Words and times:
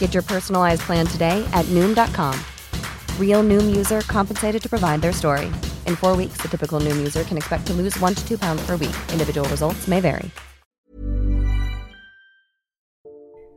Get 0.00 0.14
your 0.14 0.24
personalized 0.24 0.80
plan 0.82 1.06
today 1.06 1.46
at 1.52 1.64
Noom.com. 1.66 2.34
Real 3.18 3.44
Noom 3.44 3.76
user 3.76 4.00
compensated 4.00 4.62
to 4.62 4.68
provide 4.68 5.00
their 5.00 5.12
story. 5.12 5.46
In 5.86 5.94
four 5.94 6.16
weeks, 6.16 6.38
the 6.38 6.48
typical 6.48 6.80
Noom 6.80 6.96
user 6.96 7.22
can 7.22 7.36
expect 7.36 7.66
to 7.68 7.72
lose 7.72 7.96
one 8.00 8.16
to 8.16 8.26
two 8.26 8.36
pounds 8.36 8.66
per 8.66 8.76
week. 8.76 8.96
Individual 9.12 9.48
results 9.48 9.86
may 9.86 10.00
vary. 10.00 10.30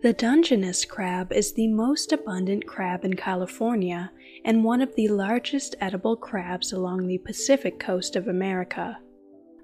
The 0.02 0.12
Dungeness 0.12 0.84
crab 0.84 1.32
is 1.32 1.54
the 1.54 1.70
most 1.70 2.12
abundant 2.12 2.68
crab 2.68 3.06
in 3.06 3.14
California 3.14 4.12
and 4.44 4.66
one 4.66 4.82
of 4.82 4.94
the 4.96 5.08
largest 5.08 5.76
edible 5.80 6.18
crabs 6.18 6.74
along 6.74 7.08
the 7.08 7.20
Pacific 7.20 7.80
coast 7.80 8.18
of 8.18 8.28
America. 8.28 8.98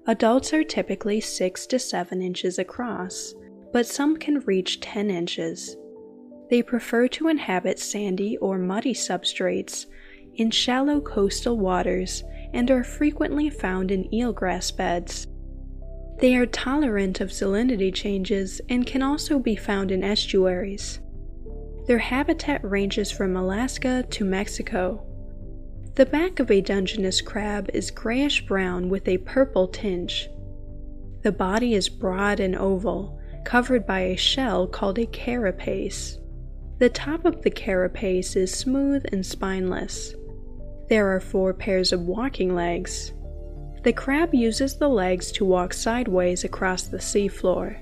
Adults 0.06 0.54
are 0.54 0.64
typically 0.64 1.20
6 1.20 1.66
to 1.66 1.78
7 1.78 2.22
inches 2.22 2.58
across, 2.58 3.34
but 3.70 3.86
some 3.86 4.16
can 4.16 4.40
reach 4.46 4.80
10 4.80 5.10
inches. 5.10 5.76
They 6.50 6.62
prefer 6.62 7.06
to 7.08 7.28
inhabit 7.28 7.78
sandy 7.78 8.36
or 8.38 8.58
muddy 8.58 8.92
substrates 8.92 9.86
in 10.34 10.50
shallow 10.50 11.00
coastal 11.00 11.56
waters 11.56 12.24
and 12.52 12.68
are 12.72 12.82
frequently 12.82 13.48
found 13.48 13.92
in 13.92 14.08
eelgrass 14.10 14.76
beds. 14.76 15.28
They 16.18 16.34
are 16.34 16.46
tolerant 16.46 17.20
of 17.20 17.30
salinity 17.30 17.94
changes 17.94 18.60
and 18.68 18.84
can 18.84 19.00
also 19.00 19.38
be 19.38 19.54
found 19.54 19.92
in 19.92 20.02
estuaries. 20.02 20.98
Their 21.86 21.98
habitat 21.98 22.68
ranges 22.68 23.10
from 23.12 23.36
Alaska 23.36 24.04
to 24.10 24.24
Mexico. 24.24 25.06
The 25.94 26.06
back 26.06 26.40
of 26.40 26.50
a 26.50 26.60
Dungeness 26.60 27.20
crab 27.20 27.70
is 27.72 27.90
grayish 27.90 28.44
brown 28.46 28.88
with 28.88 29.06
a 29.06 29.18
purple 29.18 29.68
tinge. 29.68 30.28
The 31.22 31.32
body 31.32 31.74
is 31.74 31.88
broad 31.88 32.40
and 32.40 32.56
oval, 32.56 33.20
covered 33.44 33.86
by 33.86 34.00
a 34.00 34.16
shell 34.16 34.66
called 34.66 34.98
a 34.98 35.06
carapace. 35.06 36.19
The 36.80 36.88
top 36.88 37.26
of 37.26 37.42
the 37.42 37.50
carapace 37.50 38.36
is 38.36 38.50
smooth 38.50 39.04
and 39.12 39.24
spineless. 39.24 40.14
There 40.88 41.14
are 41.14 41.20
four 41.20 41.52
pairs 41.52 41.92
of 41.92 42.06
walking 42.06 42.54
legs. 42.54 43.12
The 43.82 43.92
crab 43.92 44.34
uses 44.34 44.78
the 44.78 44.88
legs 44.88 45.30
to 45.32 45.44
walk 45.44 45.74
sideways 45.74 46.42
across 46.42 46.84
the 46.84 46.96
seafloor. 46.96 47.76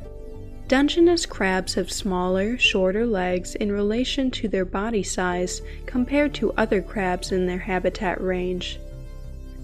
Dungeness 0.66 1.26
crabs 1.26 1.74
have 1.74 1.92
smaller, 1.92 2.58
shorter 2.58 3.06
legs 3.06 3.54
in 3.54 3.70
relation 3.70 4.32
to 4.32 4.48
their 4.48 4.64
body 4.64 5.04
size 5.04 5.62
compared 5.86 6.34
to 6.34 6.52
other 6.54 6.82
crabs 6.82 7.30
in 7.30 7.46
their 7.46 7.58
habitat 7.58 8.20
range. 8.20 8.80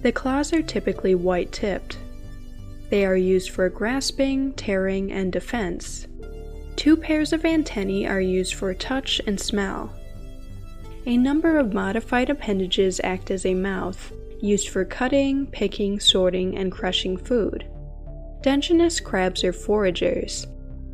The 0.03 0.13
claws 0.13 0.53
are 0.53 0.63
typically 0.63 1.17
white 1.17 1.51
tipped. 1.51 1.99
They 2.89 3.05
are 3.05 3.17
used 3.17 3.51
for 3.51 3.69
grasping, 3.69 4.53
tearing, 4.53 5.11
and 5.11 5.33
defense. 5.33 6.07
Two 6.77 6.97
pairs 6.97 7.33
of 7.33 7.45
antennae 7.45 8.07
are 8.07 8.21
used 8.21 8.55
for 8.55 8.75
touch 8.75 9.21
and 9.27 9.41
smell. 9.41 9.93
A 11.07 11.17
number 11.17 11.59
of 11.59 11.75
modified 11.75 12.31
appendages 12.31 13.01
act 13.05 13.31
as 13.31 13.45
a 13.45 13.55
mouth, 13.55 14.13
used 14.41 14.69
for 14.69 14.85
cutting, 14.85 15.47
picking, 15.47 16.01
sorting, 16.01 16.57
and 16.57 16.73
crushing 16.73 17.17
food. 17.17 17.67
Dungeness 18.43 19.01
crabs 19.01 19.45
are 19.45 19.53
foragers. 19.53 20.47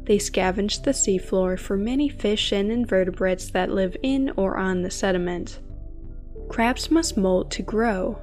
They 0.04 0.18
scavenge 0.18 0.82
the 0.82 0.92
seafloor 0.92 1.58
for 1.58 1.76
many 1.76 2.08
fish 2.08 2.52
and 2.52 2.70
invertebrates 2.70 3.50
that 3.50 3.70
live 3.70 3.96
in 4.02 4.30
or 4.36 4.56
on 4.56 4.82
the 4.82 4.90
sediment. 4.90 5.60
Crabs 6.48 6.90
must 6.90 7.16
molt 7.16 7.50
to 7.52 7.62
grow. 7.62 8.20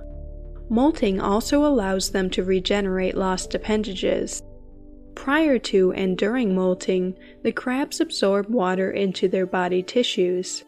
Molting 0.70 1.22
also 1.22 1.66
allows 1.66 2.10
them 2.10 2.30
to 2.32 2.44
regenerate 2.44 3.16
lost 3.16 3.56
appendages. 3.56 4.42
Prior 5.18 5.58
to 5.60 5.92
and 5.94 6.18
during 6.18 6.56
molting, 6.56 7.16
the 7.44 7.52
crabs 7.52 8.00
absorb 8.00 8.48
water 8.48 8.92
into 8.92 9.28
their 9.28 9.48
body 9.48 9.82
tissues. 9.82 10.64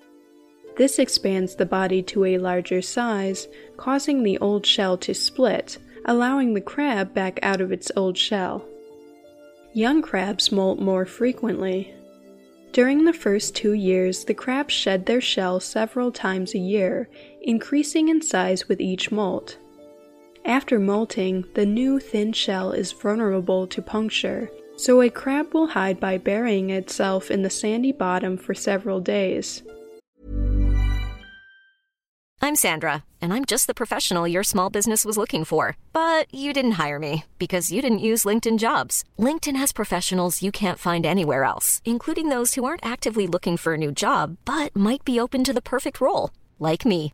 This 0.76 0.98
expands 0.98 1.56
the 1.56 1.68
body 1.68 2.02
to 2.04 2.26
a 2.26 2.40
larger 2.40 2.82
size, 2.82 3.48
causing 3.78 4.24
the 4.24 4.38
old 4.40 4.66
shell 4.66 4.98
to 4.98 5.14
split, 5.14 5.78
allowing 6.04 6.56
the 6.56 6.62
crab 6.62 7.14
back 7.14 7.40
out 7.42 7.62
of 7.62 7.72
its 7.72 7.92
old 7.96 8.18
shell. 8.18 8.66
Young 9.74 10.02
crabs 10.02 10.52
molt 10.52 10.80
more 10.80 11.06
frequently. 11.06 11.94
During 12.74 13.06
the 13.06 13.14
first 13.14 13.56
two 13.56 13.74
years, 13.74 14.26
the 14.26 14.34
crabs 14.34 14.74
shed 14.74 15.06
their 15.06 15.22
shell 15.22 15.60
several 15.60 16.12
times 16.12 16.54
a 16.54 16.60
year, 16.60 17.08
increasing 17.44 18.10
in 18.10 18.22
size 18.22 18.68
with 18.68 18.82
each 18.82 19.12
molt. 19.12 19.58
After 20.50 20.80
molting, 20.80 21.46
the 21.54 21.64
new 21.68 22.00
thin 22.00 22.34
shell 22.34 22.72
is 22.72 22.92
vulnerable 22.92 23.68
to 23.68 23.84
puncture, 23.84 24.50
so 24.78 25.00
a 25.00 25.10
crab 25.12 25.54
will 25.54 25.68
hide 25.68 26.00
by 26.00 26.18
burying 26.18 26.72
itself 26.72 27.30
in 27.30 27.44
the 27.44 27.52
sandy 27.52 27.92
bottom 27.92 28.36
for 28.36 28.56
several 28.56 29.00
days. 29.00 29.62
I'm 32.42 32.56
Sandra, 32.56 33.04
and 33.22 33.32
I'm 33.32 33.46
just 33.46 33.68
the 33.68 33.76
professional 33.76 34.28
your 34.28 34.42
small 34.44 34.72
business 34.72 35.06
was 35.06 35.18
looking 35.18 35.44
for. 35.44 35.78
But 35.94 36.34
you 36.34 36.52
didn't 36.52 36.82
hire 36.84 36.98
me 36.98 37.26
because 37.38 37.72
you 37.72 37.80
didn't 37.80 38.00
use 38.00 38.26
LinkedIn 38.26 38.58
jobs. 38.58 39.04
LinkedIn 39.20 39.56
has 39.58 39.72
professionals 39.72 40.42
you 40.42 40.52
can't 40.52 40.80
find 40.80 41.06
anywhere 41.06 41.44
else, 41.44 41.80
including 41.86 42.30
those 42.30 42.56
who 42.56 42.66
aren't 42.66 42.84
actively 42.84 43.28
looking 43.28 43.56
for 43.56 43.76
a 43.76 43.78
new 43.78 43.92
job 43.92 44.38
but 44.46 44.76
might 44.76 45.06
be 45.06 45.20
open 45.20 45.44
to 45.44 45.54
the 45.54 45.62
perfect 45.62 46.02
role, 46.02 46.32
like 46.58 46.86
me. 46.86 47.14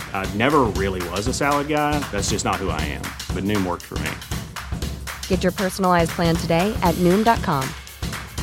I 0.13 0.31
never 0.35 0.61
really 0.77 1.01
was 1.09 1.25
a 1.25 1.33
salad 1.33 1.67
guy. 1.67 1.97
That's 2.11 2.29
just 2.29 2.45
not 2.45 2.57
who 2.57 2.69
I 2.69 2.81
am. 2.81 3.01
But 3.33 3.43
Noom 3.43 3.65
worked 3.65 3.81
for 3.81 3.97
me. 3.97 4.11
Get 5.27 5.41
your 5.41 5.51
personalized 5.51 6.11
plan 6.11 6.35
today 6.35 6.71
at 6.83 6.93
Noom.com. 6.95 7.67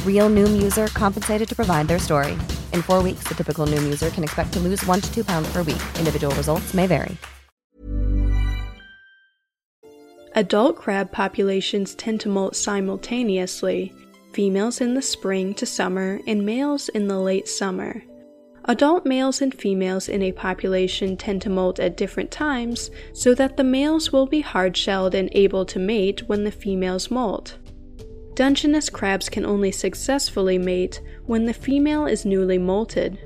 Real 0.05 0.29
Noom 0.29 0.61
user 0.61 0.89
compensated 0.89 1.49
to 1.49 1.55
provide 1.55 1.87
their 1.87 2.01
story. 2.01 2.33
In 2.73 2.83
four 2.83 3.01
weeks, 3.01 3.29
the 3.29 3.37
typical 3.37 3.65
Noom 3.65 3.85
user 3.85 4.11
can 4.11 4.25
expect 4.25 4.53
to 4.55 4.59
lose 4.59 4.85
one 4.87 5.01
to 5.01 5.15
two 5.15 5.23
pounds 5.23 5.53
per 5.53 5.63
week. 5.63 5.83
Individual 5.99 6.35
results 6.35 6.75
may 6.75 6.89
vary. 6.89 7.17
Adult 10.35 10.77
crab 10.77 11.11
populations 11.11 11.97
tend 11.97 12.21
to 12.21 12.29
molt 12.29 12.55
simultaneously, 12.55 13.93
females 14.33 14.81
in 14.81 14.95
the 14.95 15.03
spring 15.03 15.53
to 15.55 15.67
summer, 15.67 16.21
and 16.29 16.47
males 16.47 16.89
in 16.91 17.09
the 17.09 17.19
late 17.19 17.49
summer. 17.49 18.05
Adult 18.69 19.07
males 19.07 19.41
and 19.41 19.55
females 19.55 20.11
in 20.11 20.21
a 20.21 20.31
population 20.31 21.17
tend 21.17 21.41
to 21.41 21.49
molt 21.49 21.81
at 21.81 21.97
different 21.97 22.31
times 22.31 22.91
so 23.15 23.35
that 23.35 23.57
the 23.57 23.65
males 23.65 24.13
will 24.13 24.27
be 24.27 24.43
hard 24.43 24.77
shelled 24.77 25.15
and 25.15 25.31
able 25.33 25.65
to 25.65 25.79
mate 25.79 26.29
when 26.29 26.45
the 26.45 26.53
females 26.53 27.11
molt. 27.11 27.57
Dungeness 28.35 28.91
crabs 28.91 29.31
can 29.31 29.47
only 29.47 29.73
successfully 29.73 30.59
mate 30.59 31.01
when 31.25 31.47
the 31.47 31.55
female 31.55 32.05
is 32.05 32.27
newly 32.27 32.59
molted. 32.59 33.17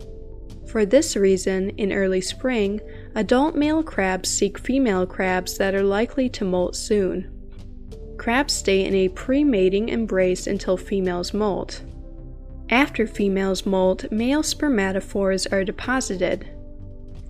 For 0.69 0.87
this 0.87 1.17
reason, 1.17 1.71
in 1.71 1.93
early 1.93 2.21
spring, 2.21 2.81
adult 3.17 3.57
male 3.57 3.83
crabs 3.83 4.29
seek 4.29 4.57
female 4.59 5.07
crabs 5.07 5.59
that 5.59 5.75
are 5.75 5.83
likely 5.83 6.29
to 6.31 6.45
molt 6.45 6.77
soon. 6.77 7.29
Crabs 8.17 8.53
stay 8.53 8.85
in 8.85 8.95
a 8.95 9.09
pre 9.09 9.43
mating 9.43 9.89
embrace 9.89 10.47
until 10.47 10.77
females 10.77 11.35
molt. 11.35 11.83
After 12.73 13.07
females 13.07 13.67
molt, 13.67 14.11
male 14.11 14.41
spermatophores 14.43 15.47
are 15.53 15.63
deposited. 15.63 16.49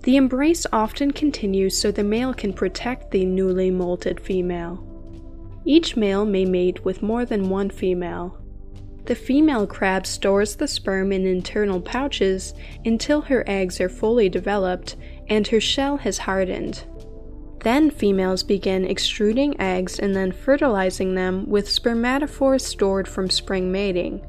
The 0.03 0.15
embrace 0.15 0.65
often 0.71 1.11
continues 1.11 1.77
so 1.77 1.91
the 1.91 2.01
male 2.01 2.33
can 2.33 2.53
protect 2.53 3.11
the 3.11 3.25
newly 3.25 3.69
molted 3.69 4.21
female. 4.21 4.81
Each 5.65 5.97
male 5.97 6.23
may 6.25 6.45
mate 6.45 6.85
with 6.85 7.03
more 7.03 7.25
than 7.25 7.49
one 7.49 7.69
female. 7.69 8.37
The 9.03 9.15
female 9.15 9.67
crab 9.67 10.07
stores 10.07 10.55
the 10.55 10.67
sperm 10.67 11.11
in 11.11 11.25
internal 11.25 11.81
pouches 11.81 12.53
until 12.85 13.19
her 13.23 13.43
eggs 13.45 13.81
are 13.81 13.89
fully 13.89 14.29
developed 14.29 14.95
and 15.27 15.45
her 15.49 15.59
shell 15.59 15.97
has 15.97 16.19
hardened. 16.19 16.85
Then 17.65 17.91
females 17.91 18.43
begin 18.43 18.85
extruding 18.85 19.59
eggs 19.59 19.99
and 19.99 20.15
then 20.15 20.31
fertilizing 20.31 21.15
them 21.15 21.49
with 21.49 21.67
spermatophores 21.67 22.61
stored 22.61 23.09
from 23.09 23.29
spring 23.29 23.73
mating. 23.73 24.25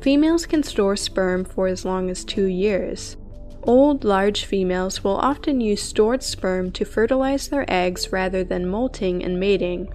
Females 0.00 0.46
can 0.46 0.62
store 0.62 0.96
sperm 0.96 1.44
for 1.44 1.66
as 1.66 1.84
long 1.84 2.10
as 2.10 2.24
two 2.24 2.44
years. 2.44 3.16
Old, 3.62 4.04
large 4.04 4.44
females 4.44 5.02
will 5.02 5.16
often 5.16 5.60
use 5.60 5.82
stored 5.82 6.22
sperm 6.22 6.70
to 6.72 6.84
fertilize 6.84 7.48
their 7.48 7.64
eggs 7.68 8.12
rather 8.12 8.44
than 8.44 8.68
molting 8.68 9.24
and 9.24 9.40
mating. 9.40 9.92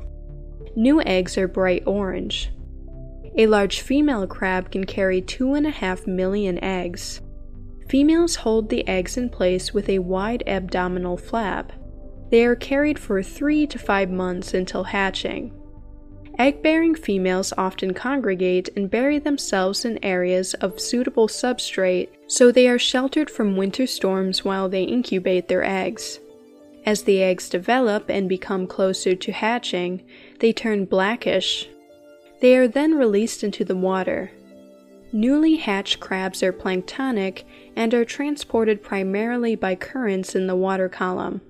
New 0.75 1.01
eggs 1.01 1.38
are 1.38 1.48
bright 1.48 1.83
orange. 1.86 2.51
A 3.38 3.48
large 3.48 3.80
female 3.80 4.27
crab 4.27 4.71
can 4.71 4.83
carry 4.83 5.21
2.5 5.21 6.06
million 6.06 6.62
eggs. 6.62 7.21
Females 7.88 8.36
hold 8.38 8.69
the 8.69 8.86
eggs 8.88 9.15
in 9.15 9.30
place 9.30 9.74
with 9.74 9.88
a 9.88 10.00
wide 10.00 10.44
abdominal 10.48 11.15
flap. 11.15 11.71
They 12.30 12.45
are 12.45 12.56
carried 12.56 13.00
for 13.00 13.24
3 13.24 13.68
to 13.68 13.80
5 13.80 14.09
months 14.09 14.53
until 14.53 14.83
hatching. 14.83 15.53
Egg 16.41 16.63
bearing 16.63 16.95
females 16.95 17.53
often 17.55 17.93
congregate 17.93 18.67
and 18.75 18.89
bury 18.89 19.19
themselves 19.19 19.85
in 19.85 20.03
areas 20.03 20.55
of 20.55 20.79
suitable 20.79 21.27
substrate 21.27 22.09
so 22.25 22.51
they 22.51 22.67
are 22.67 22.79
sheltered 22.79 23.29
from 23.29 23.55
winter 23.55 23.85
storms 23.85 24.43
while 24.43 24.67
they 24.67 24.81
incubate 24.81 25.47
their 25.47 25.63
eggs. 25.63 26.19
As 26.83 27.03
the 27.03 27.21
eggs 27.21 27.47
develop 27.47 28.09
and 28.09 28.27
become 28.27 28.65
closer 28.65 29.13
to 29.13 29.31
hatching, 29.31 30.01
they 30.39 30.51
turn 30.51 30.85
blackish. 30.85 31.69
They 32.39 32.57
are 32.57 32.67
then 32.67 32.95
released 32.95 33.43
into 33.43 33.63
the 33.63 33.75
water. 33.75 34.31
Newly 35.13 35.57
hatched 35.57 35.99
crabs 35.99 36.41
are 36.41 36.51
planktonic 36.51 37.43
and 37.75 37.93
are 37.93 38.03
transported 38.03 38.81
primarily 38.81 39.55
by 39.55 39.75
currents 39.75 40.33
in 40.33 40.47
the 40.47 40.55
water 40.55 40.89
column. 40.89 41.41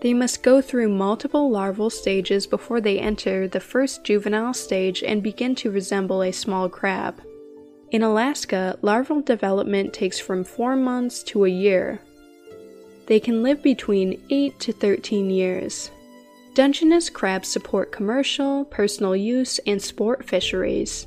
They 0.00 0.12
must 0.12 0.42
go 0.42 0.60
through 0.60 0.90
multiple 0.90 1.50
larval 1.50 1.88
stages 1.88 2.46
before 2.46 2.80
they 2.80 2.98
enter 2.98 3.48
the 3.48 3.60
first 3.60 4.04
juvenile 4.04 4.52
stage 4.52 5.02
and 5.02 5.22
begin 5.22 5.54
to 5.56 5.70
resemble 5.70 6.22
a 6.22 6.32
small 6.32 6.68
crab. 6.68 7.22
In 7.90 8.02
Alaska, 8.02 8.78
larval 8.82 9.22
development 9.22 9.92
takes 9.94 10.18
from 10.18 10.44
4 10.44 10.76
months 10.76 11.22
to 11.24 11.44
a 11.44 11.48
year. 11.48 12.00
They 13.06 13.20
can 13.20 13.42
live 13.42 13.62
between 13.62 14.20
8 14.30 14.58
to 14.60 14.72
13 14.72 15.30
years. 15.30 15.90
Dungeness 16.54 17.08
crabs 17.10 17.48
support 17.48 17.90
commercial, 17.90 18.64
personal 18.66 19.16
use, 19.16 19.58
and 19.66 19.80
sport 19.80 20.24
fisheries. 20.24 21.06